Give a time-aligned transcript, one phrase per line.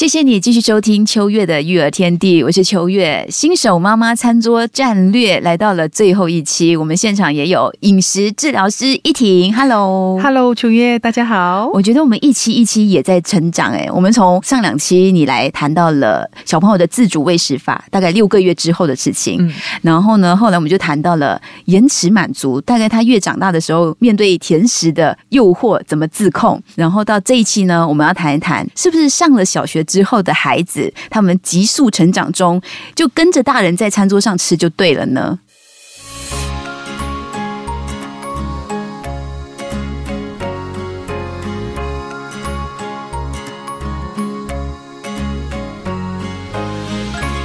[0.00, 3.26] 谢谢你继续收听秋月的育儿天地，我是秋月。
[3.28, 11.68] 新手妈妈餐桌战略来到了最后一期，我们现场也有饮食治疗师一婷，Hello，Hello，秋月，大家好。
[11.74, 29.84] 我觉得我们一期一期也在成长，哎，我们从上两期你来谈到了小朋友的自主喂食法，大概六个月之后的事情，嗯，然后呢，后来我们就谈到了延迟满足，大概他越长大的时候，面对甜食的诱惑怎么自控，然后到这一期呢，我们要谈一谈是不是上了小学。
[29.90, 32.62] 之后的孩子，他们急速成长中，
[32.94, 35.40] 就跟着大人在餐桌上吃就对了呢。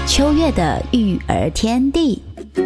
[0.05, 2.22] 秋月的育儿天地，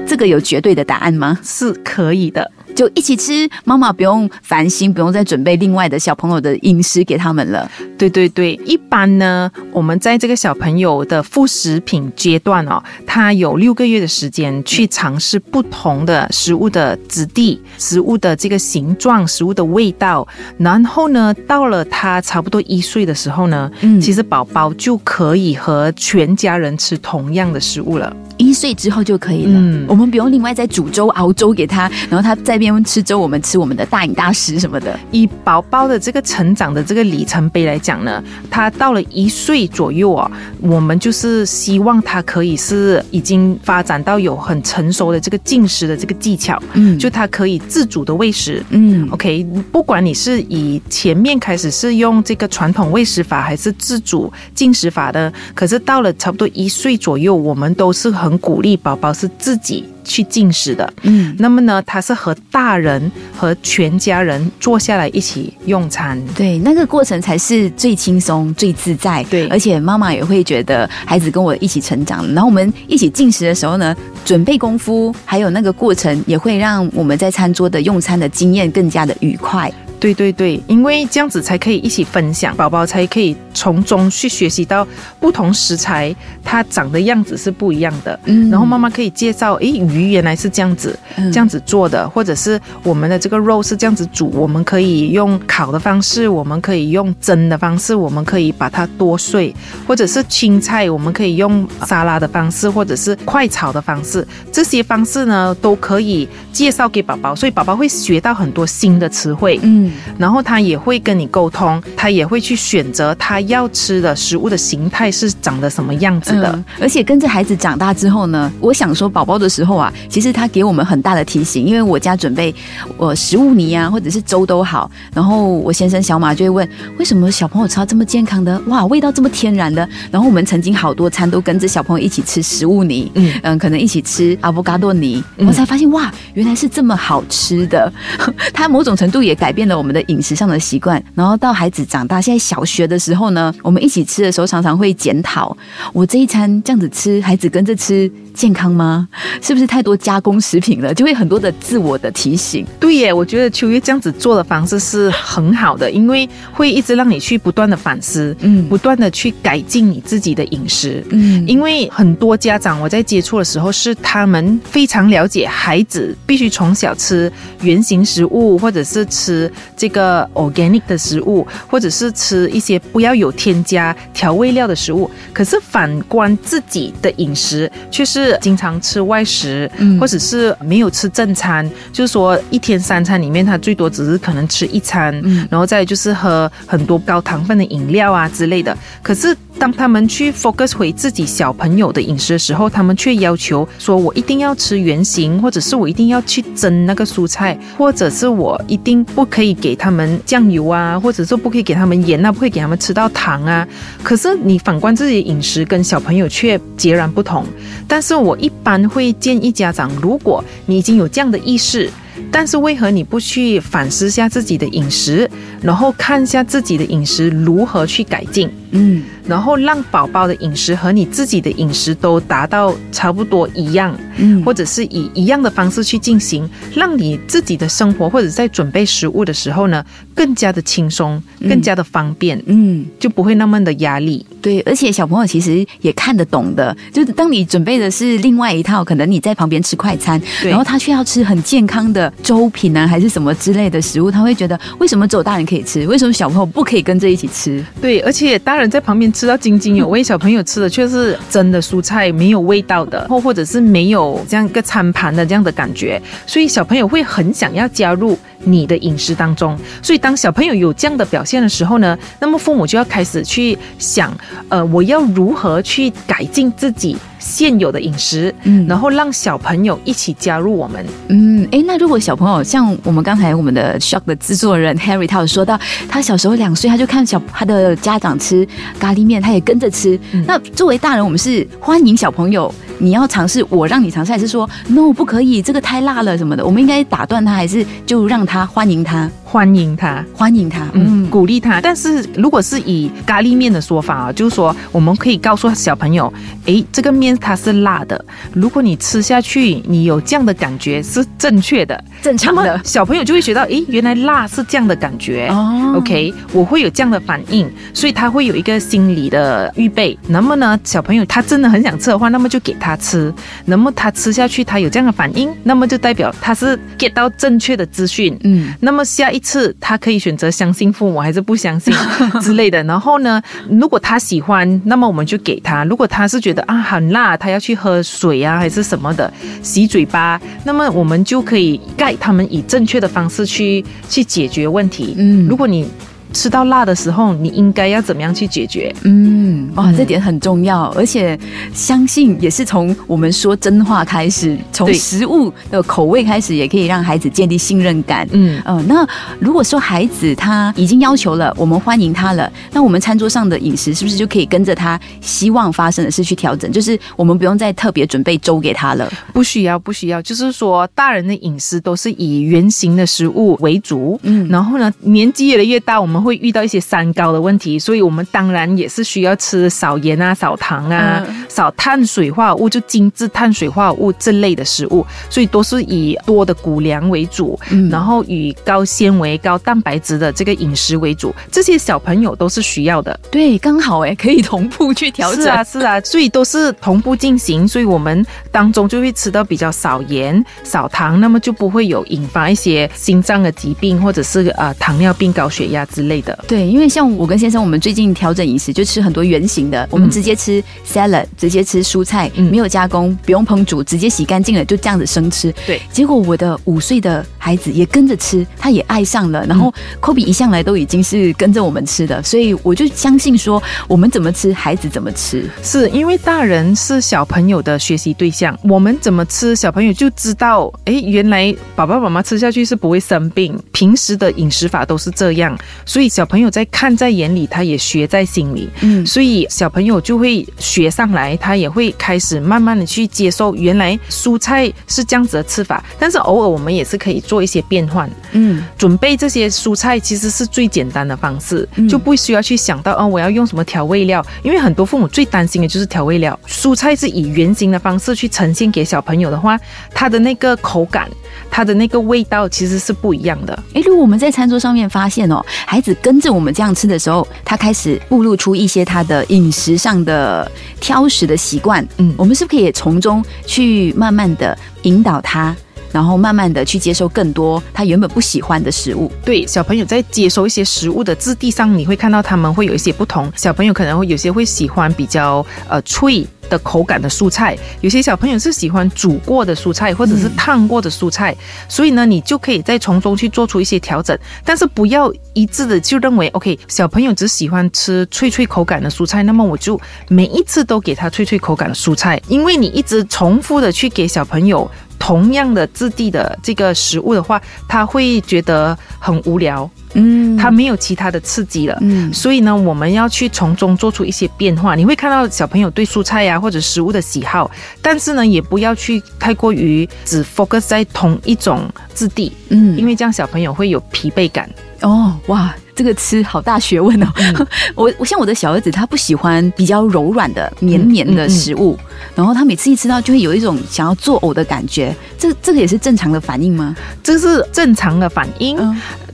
[0.06, 1.40] 这个有绝对的答案吗？
[1.42, 2.52] 是可以的。
[2.80, 7.70] 就一起吃，妈妈不用烦心，不用再准备另外的小朋友的饮食给他们了。
[7.98, 20.26] 对对对，一般呢，我们在这个小朋友的副食品阶段哦，他有六个月的时间去尝试不同的食物的质地、食物的这个形状、食物的味道。
[20.58, 28.16] 然后呢，到了他差不多一岁的时候呢，嗯，其实宝宝就可以和全家人吃同样的食物了。
[28.38, 35.00] 一岁之后就可以了，嗯我们不用另外再煮粥熬粥给他，然后他在边吃粥，我们吃我们的大饮大食什么的。
[35.12, 58.10] 以宝宝的这个成长的这个里程碑来讲呢，他到了一岁左右啊，我们就是希望他可以是已经发展到有很成熟的这个进食的这个技巧，嗯，就他可以自主的喂食，嗯，OK，不管你是以前面开始是用这个传统喂食法还是自主进食法的，可是到了差不多一岁左右，我们都是。
[58.20, 79.72] 很鼓励宝宝是自己去进食的，嗯，那么呢，他是和大人和全家人坐下来一起用餐，对，那个过程才是最轻松、最自在，对，而且妈妈也会觉得孩子跟我一起成长，然后我们一起进食的时候呢，准备功夫还有那个过程，也会让我们在餐桌的用餐的经验更加的愉快。
[80.00, 84.88] 对对对，因为这样子才可以一起分享，宝宝才可以从中去学习到
[85.20, 88.18] 不同食材它长的样子是不一样的。
[88.24, 99.54] 嗯，然后妈妈可以介绍，诶，鱼原来是这样子，这样子做的，或者是我们的这个肉是这样子煮，我们可以用烤的方式，我们可以用蒸的方式，我们可以把它剁碎，
[99.86, 109.60] 或者是青菜，我们可以用沙拉的方式，或者是快炒的方式，这些方式呢都可以介绍给宝宝，所以宝宝会学到很多新的词汇。
[109.62, 109.89] 嗯。
[110.18, 116.64] 然后他也会跟你沟通，他也会去选择他要吃的食物的形态是长得什么样子的。
[116.80, 122.54] 而且跟着孩子长大之后呢，我想说宝宝的时候啊，其实他给我们很大的提醒，因为我家准备
[122.98, 129.88] 我食物泥啊，或者是粥都好，然后我先生小马就会问，为什么小朋友吃到这么健康的，哇，味道这么天然的？
[130.12, 137.92] 然后我们曾经好多餐都跟着小朋友一起吃食物泥，嗯嗯，可能一起吃阿布嘎多泥，我才发现哇，原来是这么好吃的。
[138.54, 139.79] 它某种程度也改变了。
[139.80, 145.56] 我们的饮食上的习惯，然后到孩子长大，现在小学的时候呢，我们一起吃的时候，常常会检讨：
[145.94, 149.06] 我这一餐这样子吃，孩子跟着吃健康吗？
[149.42, 150.94] 是不是太多加工食品了？
[150.94, 152.66] 就会很多的自我的提醒。
[152.80, 167.30] 对耶，我觉得秋月这样子做的方式是很好的，因为会一直让你去不断的反思，嗯，不断的去改进你自己的饮食，嗯，因为很多家长我在接触的时候，是他们非常了解孩子必须从小吃
[167.62, 169.52] 原形食物，或者是吃。
[169.76, 175.10] 这个 organic 的食物，或者是吃一些不要有添加调味料的食物。
[175.32, 179.70] 可是反观自己的饮食，却是经常吃外食，
[180.00, 181.70] 或者是没有吃正餐。
[181.92, 185.14] 就是说，一天三餐里面，他最多只是可能吃一餐，
[185.50, 188.78] 然后再就是喝很多高糖分的饮料啊之类的。
[189.02, 203.68] 可是当他们去 focus 回自己小朋友的饮食的时候，他们却要求说：“我一定要吃原形，或者是我一定要去蒸那个蔬菜，或者是我一定不可以给。”他们酱油啊，或者说不可以给他们盐啊，不会给他们吃到糖啊。
[204.04, 207.46] 可是你反观自己的饮食跟小朋友却截然不同。
[207.88, 211.90] 但是我一般会建议家长，如果你已经有这样的意识，
[212.30, 215.30] 但是为何你不去反思下自己的饮食，
[215.62, 218.50] 然后看一下自己的饮食如何去改进？
[218.72, 229.84] 嗯，然后让宝宝的饮食和你自己的饮食都达到差不多一样，嗯，或者是以一样的方式去进行，让你自己的生活或者在准备食物的时候呢，
[230.14, 234.26] 更加的轻松，更加的方便，嗯，就不会那么的压力。
[234.42, 247.64] 对，而且小朋友其实也看得懂的，就是当你准备的是另外一套，可能你在旁边吃快餐，然后他却要吃很健康的粥品啊，还是什么之类的食物，他会觉得为什么只有大人可以吃，为什么小朋友不可以跟着一起吃？
[247.82, 258.18] 对，而且大人在旁边吃到津津有味， 小朋友吃的却是真的蔬菜，没有味道的，或或者是没有这样一个餐盘的这样的感觉，所以小朋友会很想要加入。
[258.46, 264.18] 你的饮食当中，所以当小朋友有这样的表现的时候呢，那么父母就要开始去想，
[264.48, 278.48] 呃，我要如何去改进自己现有的饮食，嗯，然后让小朋友一起加入我们，嗯，哎，那如果小朋友像我们刚才我们的 Shock 的制作人 Harry，他有说到，他小时候两岁，他就看小他的家长吃
[278.80, 280.00] 咖喱面，他也跟着吃。
[280.26, 282.52] 那作为大人，我们是欢迎小朋友。
[282.82, 285.42] 你要尝试，我让你尝试，还是说 no 不可以？
[285.42, 286.46] 这个太辣了什么的？
[286.46, 289.12] 我们应该打断他，还是就让他欢迎他？
[289.32, 291.62] 欢迎他，欢迎他，嗯，鼓励他。
[291.62, 296.12] 但是如果是以咖喱面的说法啊，就是说我们可以告诉小朋友，
[296.46, 298.04] 诶，这个面它是辣的。
[298.34, 305.28] 如果你吃下去，你有这样的感觉是正确的、正常的，小朋友就会学到，诶，原来辣是这样的感觉。
[305.28, 309.96] 哦，OK，我会有这样的反应，所以他会有一个心理的预备。
[310.08, 313.14] 那么呢，小朋友他真的很想吃的话，那么就给他吃。
[313.46, 318.18] 那么他吃下去，他有这样的反应，那么就代表他是 get 到正确的资讯。
[318.24, 319.19] 嗯，那么下一。
[319.20, 321.74] 一次，他可以选择相信父母还是不相信
[322.22, 322.64] 之类的。
[322.64, 329.12] 然后呢，如果他喜欢，那么我们就给他；如果他是觉得啊很辣，他要去喝水啊还是什么的
[329.44, 334.96] 洗嘴巴，那么我们就可以盖他们以正确的方式去去解决问题。
[334.98, 335.68] 嗯，如果你。
[336.12, 338.74] 吃到辣的时候，你应该要怎么样去解决？
[338.84, 341.18] 嗯，哇，这点很重要，而且
[341.54, 348.08] 相信也是从我们说真话开始，从食物的口味开始，也可以让孩子建立信任感。
[348.12, 348.88] 嗯呃，那
[349.20, 356.52] 如果说孩子他已经要求了，我们欢迎他了，那我们餐桌上的饮食是不是就可以跟着他希望发生的事去调整？
[356.52, 360.02] 就是我们不用再特别准备粥给他了，不需要，不需要。
[360.02, 364.00] 就是说，大人的饮食都是以圆形的食物为主。
[364.02, 365.99] 嗯，然后呢，年纪越来越大，我们。
[366.02, 381.14] 会遇到一些三高的问题，所以我们当然也是需要吃少盐啊、少糖啊、少碳水化合物，就精致碳水化合物这类的食物，所以都是以多的谷粮为主，然后以高纤维、高蛋白质的这个饮食为主。
[381.32, 385.24] 这些小朋友都是需要的，对，刚好哎，可以同步去调整。
[385.24, 395.89] 是啊，是啊，所以都是同步进行，所以我们当中就会吃到比较少盐、少糖，那么就不会有引发一些心脏的疾病或者是呃糖尿病、高血压之类。
[395.90, 405.34] 类的对，因为像我跟先生，我们最近调整饮食，就吃很多圆形的，我们直接吃 salad，直接吃蔬菜，没有加工，不用烹煮，直接洗干净了，就这样子生吃。
[405.46, 409.26] 对，结果我的五岁的孩子也跟着吃，他也爱上了。
[409.26, 415.30] 然后 Kobe 一向来都已经是跟着我们吃的，所以我就相信说，我们怎么吃，孩子怎么吃。
[415.44, 420.50] 是因为大人是小朋友的学习对象，我们怎么吃，小朋友就知道。
[420.66, 425.79] 哎，原来爸爸妈妈吃下去是不会生病，平时的饮食法都是这样，所以。
[425.80, 435.64] 所以小朋友在看在眼里，他也学在心里，嗯，所以小朋友就会学上来，他也会开始慢慢的去接受，原来蔬菜是这样子的吃法。
[435.80, 446.20] 但是偶尔我们也是可以做一些变换，嗯，准备这些蔬菜其实是最简单的方式，就不需要去想到哦，我要用什么调味料，因为很多父母最担心的就是调味料。
[446.28, 449.40] 蔬菜是以圆形的方式去呈现给小朋友的话，
[449.74, 450.90] 它的那个口感，
[451.32, 453.34] 它的那个味道其实是不一样的。
[453.54, 455.69] 哎，如果我们在餐桌上面发现哦，孩子。
[455.76, 461.68] 跟着我们这样吃的时候，他开始暴露出一些他的饮食上的挑食的习惯。
[461.78, 465.36] 嗯，我们是不是可以从中去慢慢的引导他，
[465.72, 468.92] 然后慢慢的去接受更多他原本不喜欢的食物？
[469.04, 473.12] 对，小朋友在接收一些食物的质地上，你会看到他们会有一些不同。
[473.16, 476.06] 小朋友可能会有些会喜欢比较呃脆。
[476.30, 481.16] 的口感的蔬菜，有些小朋友是喜欢煮过的蔬菜，或者是烫过的蔬菜，
[481.48, 494.50] 所以呢，你就可以在从中去做出一些调整，但是不要一致的就认为，OK，小朋友只喜欢吃脆脆口感的蔬菜，那么我就每一次都给他脆脆口感的蔬菜，因为你一直重复的去给小朋友
[494.90, 499.48] 同样的质地的这个食物的话，他会觉得很无聊。
[499.76, 504.56] 嗯，他没有其他的刺激了，嗯，所以呢，我们要去从中做出一些变化。
[504.56, 507.30] 你会看到小朋友对蔬菜呀或者食物的喜好，
[507.62, 514.28] 但是呢，也不要去太过于只 focus 在同一种质地，嗯，因为这样小朋友会有疲惫感。
[514.62, 516.88] 哦，哇，这个吃好大学问哦。
[517.56, 521.58] 我我像我的小儿子，他不喜欢比较柔软的绵绵的食物，
[521.96, 524.76] 然后他每次一吃到就会有一种想要作呕的感觉。
[524.98, 526.56] 这这个也是正常的反应吗？
[526.84, 528.38] 这是正常的反应。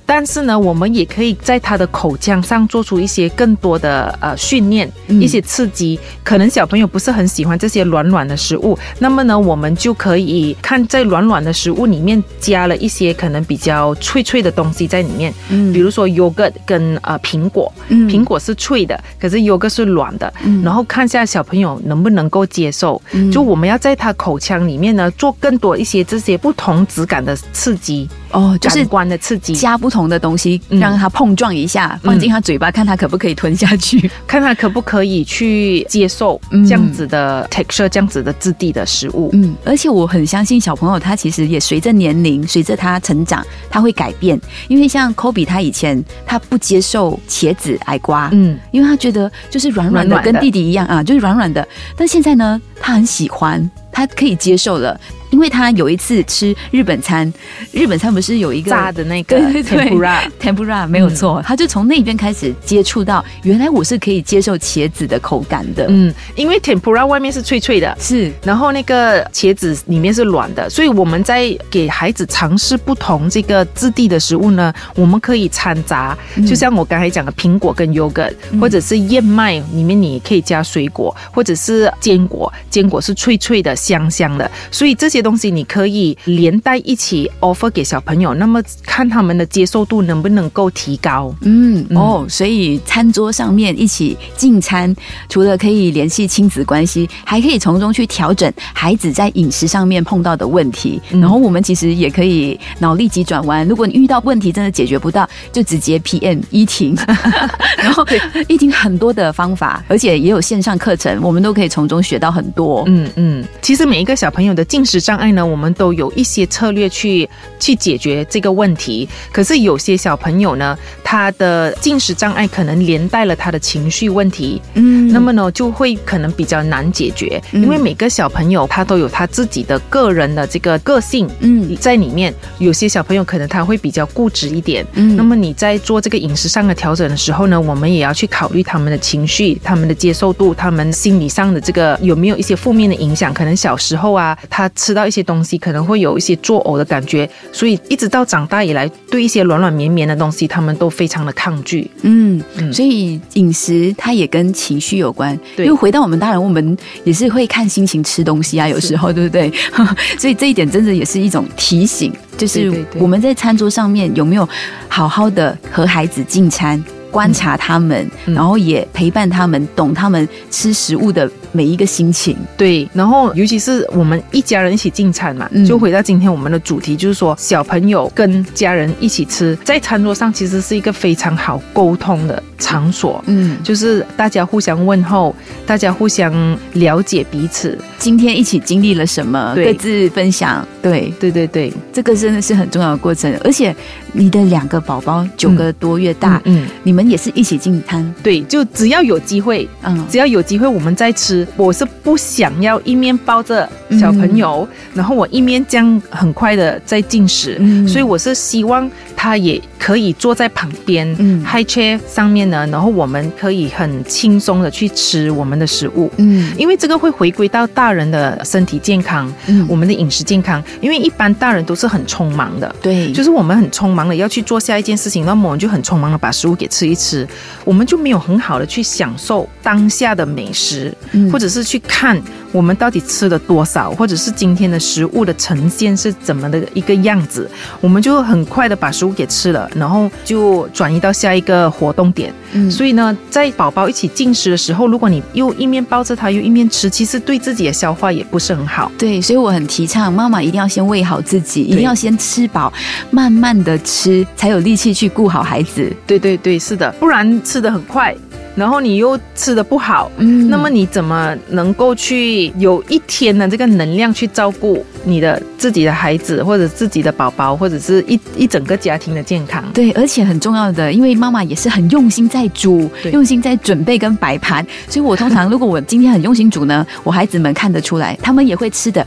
[0.06, 6.00] 但是呢，我们也可以在他的口腔上做出一些更多的呃训练，一些刺激。
[6.24, 15.34] 可能小朋友不是很喜欢这些软软的食物，那么呢，我们就可以看在软软的食物里面加了一些可能比较脆脆的东西在里面。
[15.50, 20.32] 嗯，比如说 yogurt 跟呃苹果，苹果是脆的，可是 yogurt 是软的。
[20.44, 23.02] 嗯，然后看一下小朋友能不能够接受。
[23.12, 28.08] 嗯，就我们要在他口腔里面呢做更多一些这些不同质感的刺激。
[28.36, 39.30] 哦，就是关的刺激，加不同的东西，让它碰撞一下，放进他嘴巴，看他可不可以吞下去， 看他可不可以去接受这样子的 texture，这样子的质地的食物。
[39.32, 44.38] 嗯，而且我很相信小朋友，他其实也随着年龄，随着他成长，他会改变。
[44.68, 51.66] 因为像 Kobe，他以前他不接受茄子、矮瓜，嗯，因为他觉得就是软软的，跟弟弟一样啊，就是软软的。
[51.96, 55.00] 但现在呢，他很喜欢，他可以接受了。
[55.36, 57.32] 因为他有一次吃日本餐，
[57.74, 65.88] 日本餐不是有一个炸的那个 tempura，tempura 没有错，他就从那边开始接触到，原来我是可以接受茄子的口感的。
[65.90, 85.25] 嗯，因为 tempura 外面是脆脆的，是，然后那个茄子里面是软的，所以我们在给孩子尝试不同这个质地的食物呢，我们可以掺杂，就像我刚才讲的苹果跟 yogurt，或者是燕麦里面你可以加水果，或者是坚果，坚果是脆脆的、香香的，所以这些。
[85.26, 91.34] 东西你可以连带一起 offer 给小朋友，那么看他们的接受度能不能够提高。
[91.42, 94.96] 嗯哦，所以餐桌上面一起进餐，
[95.28, 101.02] 除了可以联系亲子关系，还可以从中去调整孩子在饮食上面碰到的问题。
[101.10, 106.96] 然后我们其实也可以脑力急转弯，如果你遇到问题真的解决不到，就直接 PM 一停，
[107.82, 108.06] 然后
[108.48, 112.84] 一停很多的方法，而且也有线上课程，我们都可以从中学到很多。
[112.86, 117.30] 嗯嗯，其实每一个小朋友的进食障碍呢，我们都有一些策略去
[117.60, 119.08] 去解决这个问题。
[119.32, 127.42] 可是有些小朋友呢，他的进食障碍可能连带了他的情绪问题，嗯，那么呢就会可能比较难解决。
[127.52, 132.34] 因为每个小朋友他都有他自己的个人的这个个性，嗯，在里面。
[132.60, 143.34] 有些小朋友可能他会比较固执一点，嗯，那么你在做这个饮食上的调整的时候呢，我们也要去考虑他们的情绪、他们的接受度、他们心理上的这个有没有一些负面的影响。
[143.34, 151.92] 可能小时候啊，他吃到一些东东西可能会有一些作呕的感觉，所以一直到长大以来，对一些软软绵绵的东西，他们都非常的抗拒。
[152.04, 155.38] 嗯，所以饮食它也跟情绪有关。
[155.58, 159.52] 因为回到我们大人，我们也是会看心情吃东西啊，有时候对不对？
[160.18, 164.48] 所以这一点真的也是一种提醒，就是我们在餐桌上面有没有
[164.88, 166.82] 好好的和孩子进餐。
[167.16, 172.36] 观察他们，然后也陪伴他们，懂他们吃食物的每一个心情。
[172.58, 183.24] 对，然后尤其是我们一家人一起进餐嘛，就回到今天我们的主题，就是说小朋友跟家人一起吃，在餐桌上其实是一个非常好沟通的场所。
[183.28, 185.34] 嗯，就是大家互相问候，
[185.66, 186.34] 大家互相
[186.74, 190.68] 了解彼此，今天一起经历了什么，各自分享。
[190.82, 193.34] 对，对对对，这个真的是很重要的过程。
[193.46, 193.74] 而且
[194.18, 197.06] 你的两个宝宝九个多月大，嗯，你们。
[197.06, 201.48] 也是一起进餐，对，就只要有机会，嗯，只要有机会我们再吃。
[201.56, 203.70] 我是不想要一面抱着
[204.00, 208.90] 小朋友，然后我一面将很快的在进食，所以我是希望
[209.26, 226.94] 他也可以坐在旁边嗯，high chair 上面呢，然后我们可以很轻松的去吃我们的食物，嗯，因为这个会回归到大人的身体健康，嗯，我们的饮食健康，因为一般大人都是很匆忙的，对，就是我们很匆忙的要去做下一件事情，那么我们就很匆忙的把食物给吃一。
[226.96, 227.28] 吃，
[227.64, 230.92] 我们就没有很好的去享受当下的美食，
[231.32, 232.20] 或者是去看
[232.52, 237.50] 我们到底吃了多少，或者是今天的食物的呈现是怎么的一个样子，
[237.82, 242.32] 我们就很快的把食物给吃了，然后就转移到下一个活动点。
[242.52, 248.92] 嗯所以呢，在宝宝一起进食的时候，如果你又一面抱着他，又一面吃，其实对自己的消化也不是很好。
[248.98, 252.72] 对，所以我很提倡妈妈一定要先喂好自己，一定要先吃饱，
[253.10, 255.92] 慢慢的吃，才有力气去顾好孩子。
[256.06, 258.16] 对对对，是的，不然吃的很快。
[258.56, 269.64] 然后你又吃的不好，嗯，那么你怎么能够去有一天的这个能量去照顾你的自己的孩子，或者自己的宝宝，或者是一一整个家庭的健康？
[269.74, 279.06] 对，而且很重要的，因为妈妈也是很用心在煮，用心在准备跟摆盘，所以我通常如果我今天很用心煮呢，我孩子们看得出来，他们也会吃的。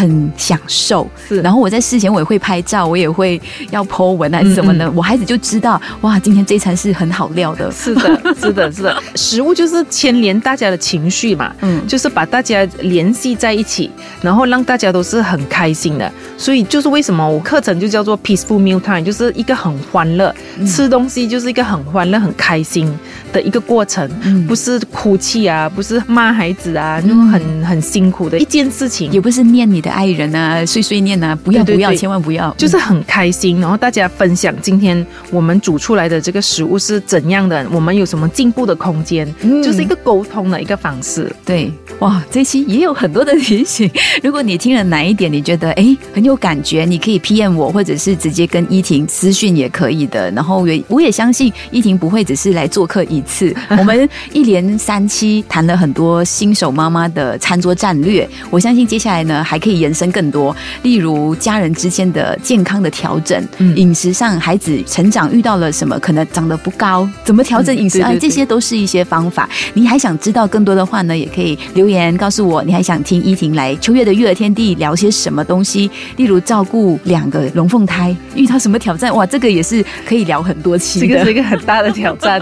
[0.00, 1.06] 很享受。
[1.28, 3.40] 是，然后我在事前我也会拍照，我也会
[3.70, 7.70] 要 po 文还是什么的，我孩子就知道哇，今天这餐是很好料的。
[7.70, 13.90] 是的， 是的，是的，食物就是牵连大家的情绪嘛，嗯，就是把大家联系在一起，
[14.22, 16.10] 然后让大家都是很开心的。
[16.38, 20.34] 所以就是为什么我课程就叫做 peaceful meal time，就是一个很欢乐，
[20.66, 22.90] 吃东西就是一个很欢乐、很开心
[23.32, 24.08] 的一个过程，
[24.46, 39.26] 不是哭泣啊，不是骂孩子啊，那种很很辛苦的一件事情，也不是念你的爱人啊，碎碎念啊，不要不要，千万不要，就是很开心，然后大家分享今天我们煮出来的这个食物是怎样的，我们有什么进步的空间，
[39.62, 41.30] 就是一个沟通的一个方式。
[41.44, 43.90] 对，哇，这期也有很多的提醒，
[44.22, 50.30] 如果你听了哪一点，你觉得哎很有感觉，你可以 PM 我，或者是直接跟依婷私讯也可以的。
[50.32, 63.46] 然后也我也相信依婷不会只是来做客一次， 我们一连三期谈了很多新手妈妈的餐桌战略，我相信接下来呢还可以延伸更多，例如家人之间的健康的调整，
[63.76, 68.12] 饮食上孩子成长遇到了什么可能长得不高，怎么调整饮食啊？
[68.20, 69.48] 这些都是一些方法。
[69.74, 75.90] 你还想知道更多的话呢，也可以留言告诉我，你还想听依婷来秋月的育儿天地聊些什么东西？
[76.16, 79.14] 例如照顾两个龙凤胎遇到什么挑战？
[79.14, 82.40] 哇，这个也是可以聊很多期的，这个是一个很大的挑战。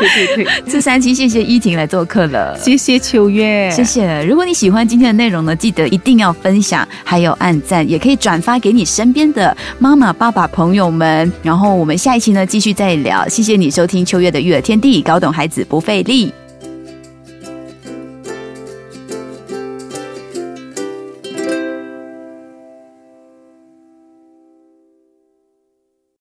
[0.00, 4.24] 对对对， 这三期谢谢依婷来做客了，谢谢秋月，谢谢。
[4.24, 11.30] 如果你喜欢今天的内容呢，记得一定要分享，还有按赞，也可以转发给你身边的妈妈、爸爸、朋友们。
[11.42, 13.28] 然后我们下一期呢，继续再聊。
[13.28, 16.32] 谢谢你收听秋月的育儿天地，搞懂孩子不费力。